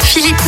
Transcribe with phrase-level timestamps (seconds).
[0.00, 0.40] Philippe.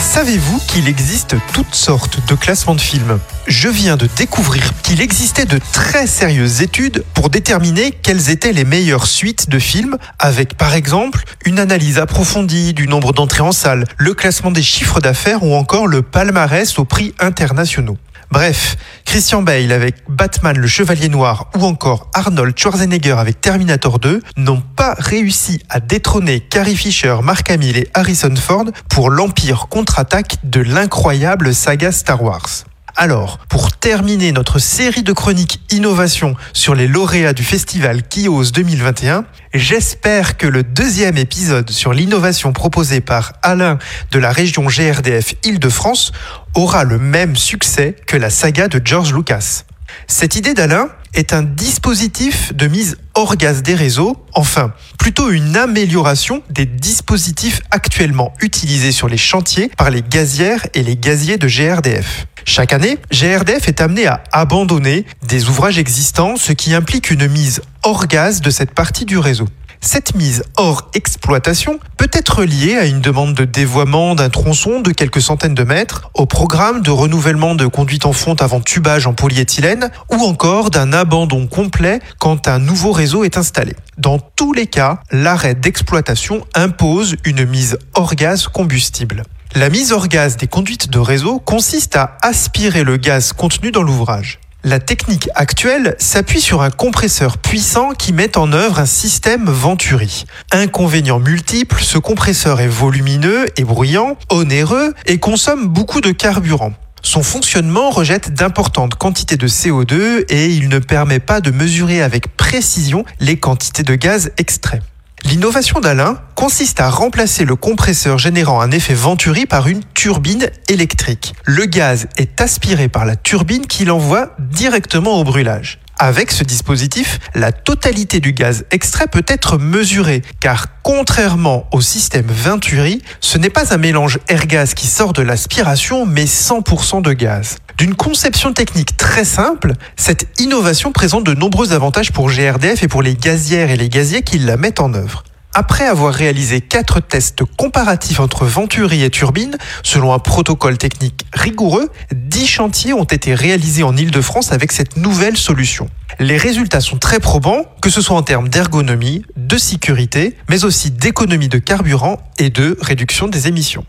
[0.00, 3.18] Savez-vous qu'il existe toutes sortes de classements de films?
[3.46, 8.64] Je viens de découvrir qu'il existait de très sérieuses études pour déterminer quelles étaient les
[8.64, 13.84] meilleures suites de films, avec par exemple une analyse approfondie du nombre d'entrées en salle,
[13.98, 17.98] le classement des chiffres d'affaires ou encore le palmarès aux prix internationaux.
[18.32, 24.22] Bref, Christian Bale avec Batman le Chevalier Noir ou encore Arnold Schwarzenegger avec Terminator 2
[24.38, 30.36] n'ont pas réussi à détrôner Carrie Fisher, Mark Hamill et Harrison Ford pour l'Empire contre-attaque
[30.44, 32.64] de l'incroyable saga Star Wars.
[32.94, 39.24] Alors, pour terminer notre série de chroniques innovation sur les lauréats du festival Kios 2021,
[39.54, 43.78] j'espère que le deuxième épisode sur l'innovation proposée par Alain
[44.10, 46.12] de la région GRDF Île-de-France
[46.54, 49.64] aura le même succès que la saga de George Lucas.
[50.06, 55.56] Cette idée d'Alain est un dispositif de mise hors gaz des réseaux, enfin, plutôt une
[55.56, 61.46] amélioration des dispositifs actuellement utilisés sur les chantiers par les gazières et les gaziers de
[61.46, 62.26] GRDF.
[62.44, 67.62] Chaque année, GRDF est amené à abandonner des ouvrages existants, ce qui implique une mise
[67.82, 69.46] hors gaz de cette partie du réseau.
[69.84, 74.92] Cette mise hors exploitation peut être liée à une demande de dévoiement d'un tronçon de
[74.92, 79.12] quelques centaines de mètres, au programme de renouvellement de conduite en fonte avant tubage en
[79.12, 83.74] polyéthylène, ou encore d'un abandon complet quand un nouveau réseau est installé.
[83.98, 89.24] Dans tous les cas, l'arrêt d'exploitation impose une mise hors gaz combustible.
[89.56, 93.82] La mise hors gaz des conduites de réseau consiste à aspirer le gaz contenu dans
[93.82, 94.38] l'ouvrage.
[94.64, 100.24] La technique actuelle s'appuie sur un compresseur puissant qui met en œuvre un système Venturi.
[100.52, 106.74] Inconvénient multiple, ce compresseur est volumineux et bruyant, onéreux et consomme beaucoup de carburant.
[107.02, 112.36] Son fonctionnement rejette d'importantes quantités de CO2 et il ne permet pas de mesurer avec
[112.36, 114.82] précision les quantités de gaz extraits.
[115.24, 121.34] L'innovation d'Alain consiste à remplacer le compresseur générant un effet Venturi par une turbine électrique.
[121.44, 125.78] Le gaz est aspiré par la turbine qui l'envoie directement au brûlage.
[125.98, 132.26] Avec ce dispositif, la totalité du gaz extrait peut être mesurée, car contrairement au système
[132.26, 137.58] Venturi, ce n'est pas un mélange air-gaz qui sort de l'aspiration, mais 100% de gaz.
[137.82, 143.02] D'une conception technique très simple, cette innovation présente de nombreux avantages pour GRDF et pour
[143.02, 145.24] les gazières et les gaziers qui la mettent en œuvre.
[145.52, 151.90] Après avoir réalisé quatre tests comparatifs entre Venturi et Turbine, selon un protocole technique rigoureux,
[152.14, 155.90] 10 chantiers ont été réalisés en Ile-de-France avec cette nouvelle solution.
[156.20, 160.92] Les résultats sont très probants, que ce soit en termes d'ergonomie, de sécurité, mais aussi
[160.92, 163.84] d'économie de carburant et de réduction des émissions.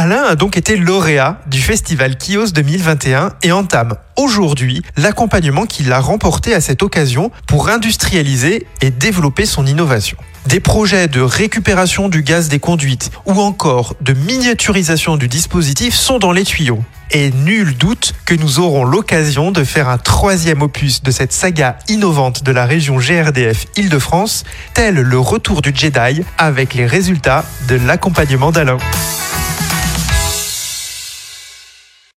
[0.00, 5.98] Alain a donc été lauréat du festival Kios 2021 et entame aujourd'hui l'accompagnement qu'il a
[5.98, 10.16] remporté à cette occasion pour industrialiser et développer son innovation.
[10.46, 16.20] Des projets de récupération du gaz des conduites ou encore de miniaturisation du dispositif sont
[16.20, 16.84] dans les tuyaux.
[17.10, 21.76] Et nul doute que nous aurons l'occasion de faire un troisième opus de cette saga
[21.88, 24.44] innovante de la région GRDF Île-de-France,
[24.74, 28.78] tel le retour du Jedi avec les résultats de l'accompagnement d'Alain.